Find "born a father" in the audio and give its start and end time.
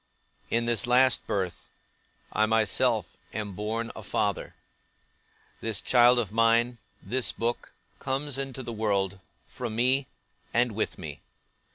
3.53-4.55